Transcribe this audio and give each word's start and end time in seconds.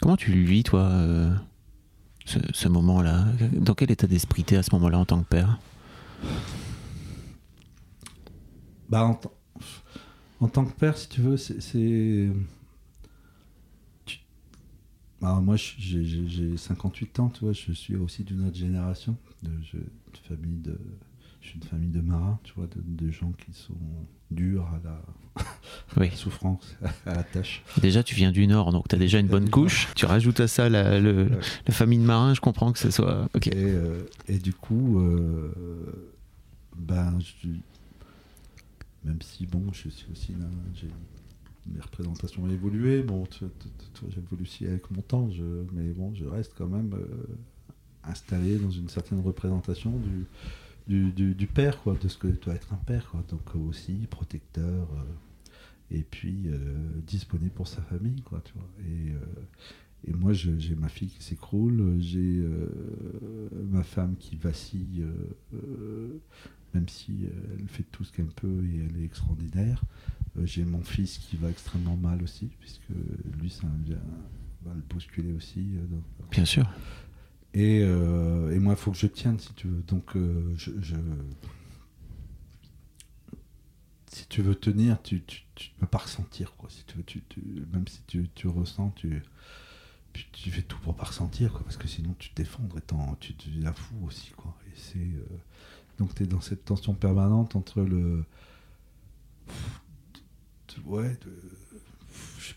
Comment 0.00 0.16
tu 0.16 0.32
le 0.32 0.42
vis, 0.42 0.62
toi, 0.62 0.80
euh, 0.82 1.30
ce, 2.24 2.68
moment-là? 2.68 3.26
Dans 3.52 3.74
quel 3.74 3.90
état 3.90 4.06
d'esprit 4.06 4.44
t'es 4.44 4.56
à 4.56 4.62
ce 4.62 4.74
moment-là 4.74 4.98
en 4.98 5.04
tant 5.04 5.22
que 5.22 5.28
père? 5.28 5.58
Bah, 8.88 9.04
en, 9.04 9.14
tant- 9.14 9.32
en 10.40 10.48
tant 10.48 10.64
que 10.64 10.72
père, 10.72 10.96
si 10.96 11.08
tu 11.08 11.20
veux, 11.20 11.36
c'est. 11.36 12.30
Alors, 15.22 15.42
moi, 15.42 15.56
j'ai- 15.56 16.04
j'ai 16.04 16.26
j'ai 16.28 16.56
58 16.56 17.20
ans, 17.20 17.28
tu 17.28 17.44
vois, 17.44 17.52
je 17.52 17.72
suis 17.72 17.94
aussi 17.96 18.24
d'une 18.24 18.46
autre 18.46 18.56
génération. 18.56 19.16
De 19.42 19.50
famille 20.28 20.58
de, 20.58 20.78
je 21.40 21.48
suis 21.48 21.56
une 21.58 21.64
famille 21.64 21.90
de 21.90 22.00
marins, 22.00 22.38
tu 22.44 22.52
vois, 22.54 22.66
de, 22.66 22.80
de 22.84 23.10
gens 23.10 23.32
qui 23.32 23.52
sont 23.52 23.74
durs 24.30 24.64
à 24.66 24.80
la 24.84 25.02
Oui. 25.96 26.10
souffrance, 26.14 26.76
à 27.06 27.14
la 27.14 27.22
tâche. 27.22 27.62
Déjà, 27.80 28.02
tu 28.02 28.14
viens 28.14 28.30
du 28.32 28.46
Nord, 28.46 28.72
donc 28.72 28.88
tu 28.88 28.94
as 28.94 28.98
déjà 28.98 29.18
une 29.18 29.26
bonne 29.26 29.48
couche. 29.50 29.88
Tu 29.96 30.04
rajoutes 30.06 30.40
à 30.40 30.48
ça 30.48 30.68
la, 30.68 31.00
le- 31.00 31.24
Ouais. 31.30 31.40
la 31.66 31.74
famille 31.74 31.98
de 31.98 32.04
marins, 32.04 32.34
je 32.34 32.40
comprends 32.40 32.72
que 32.72 32.78
ce 32.78 32.90
soit. 32.90 33.28
Ok. 33.34 33.46
Et, 33.48 33.52
euh, 33.56 34.02
et 34.28 34.38
du 34.38 34.52
coup, 34.52 35.00
euh, 35.00 35.50
ben, 36.76 37.18
je- 37.20 37.48
même 39.04 39.20
si 39.22 39.46
bon, 39.46 39.64
je 39.72 39.88
suis 39.88 40.06
aussi 40.12 40.32
là, 40.32 40.46
mes 41.72 41.80
représentations 41.80 42.42
ont 42.44 42.50
évolué. 42.50 43.02
Bon, 43.02 43.24
j'évolue 44.10 44.42
aussi 44.42 44.66
avec 44.66 44.90
mon 44.90 45.00
temps, 45.02 45.30
je, 45.30 45.42
mais 45.72 45.92
bon, 45.92 46.12
je 46.14 46.24
reste 46.26 46.52
quand 46.56 46.66
même 46.68 46.92
euh, 46.94 47.06
installé 48.04 48.56
dans 48.58 48.70
une 48.70 48.88
certaine 48.88 49.20
représentation 49.20 49.90
du, 49.90 50.26
du, 50.90 51.46
père, 51.46 51.80
quoi, 51.82 51.96
de 52.00 52.08
ce 52.08 52.18
que 52.18 52.26
doit 52.28 52.54
être 52.54 52.72
un 52.72 52.76
père, 52.78 53.08
quoi. 53.10 53.24
Donc 53.28 53.42
euh, 53.54 53.58
aussi 53.58 54.06
protecteur. 54.10 54.88
euh, 54.94 55.02
et 55.92 56.02
puis 56.08 56.44
euh, 56.46 56.56
disponible 57.06 57.50
pour 57.50 57.66
sa 57.66 57.82
famille, 57.82 58.22
quoi, 58.22 58.40
tu 58.44 58.52
vois. 58.54 58.68
Et, 58.88 59.12
et 60.08 60.14
moi, 60.14 60.32
j'ai 60.32 60.76
ma 60.76 60.88
fille 60.88 61.08
qui 61.08 61.20
s'écroule, 61.22 61.96
j'ai 61.98 62.44
ma 63.70 63.82
femme 63.82 64.14
qui 64.16 64.36
vacille, 64.36 65.04
même 66.74 66.88
si 66.88 67.26
elle 67.58 67.66
fait 67.68 67.82
tout 67.90 68.04
ce 68.04 68.12
qu'elle 68.12 68.26
peut 68.26 68.64
et 68.72 68.86
elle 68.88 69.02
est 69.02 69.04
extraordinaire. 69.04 69.82
J'ai 70.44 70.64
mon 70.64 70.82
fils 70.82 71.18
qui 71.18 71.36
va 71.36 71.50
extrêmement 71.50 71.96
mal 71.96 72.22
aussi, 72.22 72.48
puisque 72.60 72.88
lui, 73.40 73.50
ça 73.50 73.66
vient- 73.84 73.96
va 74.64 74.72
le 74.72 74.82
bousculer 74.88 75.32
aussi. 75.32 75.66
Bien 76.30 76.44
sûr. 76.44 76.70
Et, 77.54 77.80
euh, 77.82 78.54
et 78.54 78.58
moi, 78.58 78.74
il 78.74 78.78
faut 78.78 78.90
que 78.92 78.96
je 78.98 79.06
tienne, 79.06 79.38
si 79.38 79.52
tu 79.54 79.68
veux. 79.68 79.82
Donc, 79.82 80.16
euh, 80.16 80.54
je, 80.56 80.70
si 84.12 84.26
tu 84.28 84.42
veux 84.42 84.54
tenir, 84.54 85.00
tu 85.02 85.22
tu, 85.24 85.42
tu 85.54 85.70
peux 85.78 85.86
pas 85.86 85.98
ressentir, 85.98 86.54
quoi. 86.56 86.68
Si 86.70 86.84
tu 86.84 86.96
veux, 86.96 87.04
tu, 87.04 87.22
même 87.72 87.86
si 87.88 88.02
tu, 88.34 88.48
ressens, 88.48 88.90
tu, 88.96 89.22
tu, 90.32 90.50
fais 90.50 90.62
tout 90.62 90.78
pour 90.80 90.94
pas 90.96 91.04
ressentir, 91.04 91.52
quoi, 91.52 91.62
parce 91.64 91.76
que 91.76 91.88
sinon 91.88 92.14
tu 92.18 92.30
t'effondres 92.30 92.78
et 92.78 92.80
t'en- 92.82 93.14
tu 93.16 93.34
deviens 93.34 93.72
fou 93.72 93.94
aussi, 94.06 94.30
quoi. 94.32 94.56
Et 94.68 94.72
c'est 94.76 94.98
euh, 94.98 95.24
donc 95.98 96.14
tu 96.14 96.24
es 96.24 96.26
dans 96.26 96.40
cette 96.40 96.64
tension 96.64 96.94
permanente 96.94 97.56
entre 97.56 97.82
le 97.82 98.24
ouais, 100.86 101.16
de- 101.24 101.59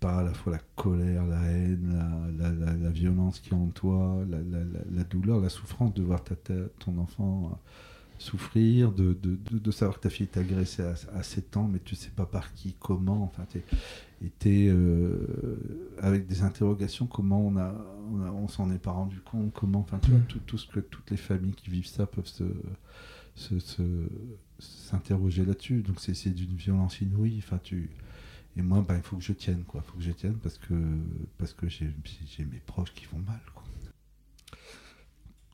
pas, 0.00 0.18
à 0.20 0.22
la 0.22 0.32
fois 0.34 0.52
la 0.52 0.60
colère, 0.76 1.26
la 1.26 1.42
haine, 1.42 1.92
la, 2.38 2.48
la, 2.50 2.54
la- 2.54 2.74
la 2.76 2.90
violence 2.90 3.40
qui 3.40 3.50
est 3.50 3.54
en 3.54 3.68
toi, 3.68 4.24
la, 4.28 4.38
la- 4.38 4.64
la- 4.64 4.84
la 4.90 5.04
douleur, 5.04 5.40
la 5.40 5.48
souffrance 5.48 5.94
de 5.94 6.02
voir 6.02 6.22
ta, 6.24 6.36
ta- 6.36 6.68
ton 6.78 6.98
enfant 6.98 7.50
euh, 7.52 7.56
souffrir, 8.18 8.92
de, 8.92 9.12
de, 9.14 9.36
de- 9.50 9.58
de 9.58 9.70
savoir 9.70 9.96
que 9.98 10.02
ta 10.02 10.10
fille 10.10 10.28
est 10.32 10.38
agressée 10.38 10.82
à, 10.82 10.94
à 11.16 11.22
7 11.22 11.56
ans, 11.56 11.68
mais 11.72 11.78
tu 11.84 11.94
sais 11.94 12.10
pas 12.10 12.26
par 12.26 12.52
qui, 12.52 12.74
comment, 12.80 13.22
enfin, 13.24 13.44
t'es, 13.50 13.64
et 14.50 14.68
euh, 14.68 15.18
avec 16.00 16.26
des 16.26 16.42
interrogations, 16.42 17.06
comment 17.06 17.40
on, 17.46 17.56
a, 17.56 17.72
on, 18.32 18.48
s'en 18.48 18.70
est 18.72 18.78
pas 18.78 18.90
rendu 18.90 19.20
compte, 19.20 19.52
comment, 19.52 19.80
enfin, 19.80 19.98
tu 20.02 20.10
vois, 20.10 20.20
tout, 20.28 20.40
tout 20.46 20.58
ce 20.58 20.66
que 20.66 20.80
toutes 20.80 21.10
les 21.12 21.16
familles 21.16 21.52
qui 21.54 21.70
vivent 21.70 21.86
ça 21.86 22.06
peuvent 22.06 22.26
se, 22.26 22.42
se- 23.36 23.60
se- 23.60 24.08
s'interroger 24.58 25.44
là-dessus. 25.44 25.82
Donc 25.82 26.00
c'est, 26.00 26.14
c'est 26.14 26.30
d'une 26.30 26.56
violence 26.56 27.00
inouïe, 27.00 27.36
enfin, 27.38 27.60
tu... 27.62 27.90
Et 28.56 28.62
moi, 28.62 28.84
ben, 28.86 28.96
il 28.96 29.02
faut 29.02 29.16
que 29.16 29.22
je 29.22 29.32
tienne, 29.32 29.64
quoi. 29.64 29.82
Il 29.84 29.90
faut 29.90 29.96
que 29.98 30.02
je 30.04 30.10
tienne 30.10 30.34
parce 30.42 30.58
que, 30.58 30.74
parce 31.38 31.52
que 31.52 31.68
j'ai, 31.68 31.94
j'ai 32.26 32.44
mes 32.44 32.58
proches 32.58 32.92
qui 32.94 33.06
vont 33.06 33.18
mal, 33.20 33.40
quoi. 33.54 33.64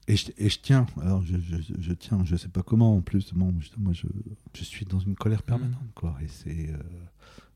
Et 0.07 0.17
je, 0.17 0.31
et 0.39 0.49
je 0.51 0.59
tiens. 0.61 0.87
Alors, 1.03 1.23
je, 1.23 1.37
je, 1.39 1.57
je 1.79 1.93
tiens. 1.93 2.25
Je 2.25 2.37
sais 2.37 2.49
pas 2.49 2.63
comment, 2.63 2.97
en 2.97 3.01
plus. 3.03 3.33
Bon, 3.35 3.55
je- 3.61 3.71
moi, 3.79 3.93
je, 3.93 4.07
je 4.55 4.65
suis 4.65 4.85
dans 4.87 5.01
une 5.01 5.15
colère 5.17 5.43
permanente, 5.43 5.93
quoi. 5.95 6.17
Et 6.23 6.29
c'est, 6.29 6.71
euh, 6.71 6.79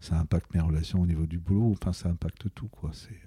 ça 0.00 0.18
impacte 0.18 0.52
mes 0.54 0.60
relations 0.60 1.00
au 1.02 1.06
niveau 1.06 1.26
du 1.26 1.38
boulot. 1.38 1.72
Enfin, 1.72 1.92
ça 1.92 2.08
impacte 2.10 2.46
tout, 2.54 2.68
quoi. 2.68 2.90
C'est... 2.92 3.18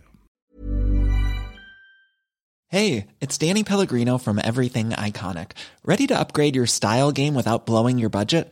Hey, 2.74 3.08
it's 3.20 3.38
Danny 3.38 3.64
Pellegrino 3.64 4.18
from 4.18 4.40
Everything 4.40 4.92
Iconic. 4.92 5.52
Ready 5.84 6.08
to 6.08 6.16
upgrade 6.18 6.56
your 6.56 6.68
style 6.68 7.12
game 7.12 7.36
without 7.36 7.66
blowing 7.66 8.00
your 8.00 8.10
budget? 8.10 8.52